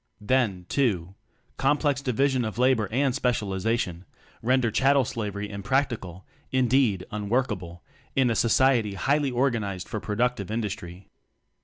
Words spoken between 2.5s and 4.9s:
labor and specialization render